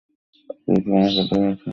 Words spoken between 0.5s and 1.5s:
কেউ কোনো কথা বলছে